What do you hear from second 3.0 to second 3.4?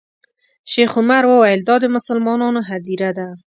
ده.